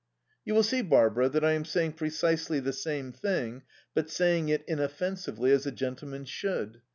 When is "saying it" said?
4.09-4.63